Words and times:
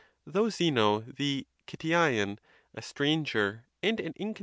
Though 0.25 0.49
Zeno 0.49 1.01
the 1.01 1.45
Cittizean, 1.67 2.39
a 2.73 2.81
stranger 2.81 3.65
and 3.83 3.99
an 3.99 4.13
incon. 4.13 4.39